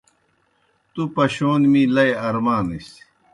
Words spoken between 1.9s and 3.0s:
لئی ارمانِس۔